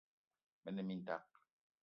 Me 0.63 0.71
ne 0.73 0.81
mintak 0.87 1.41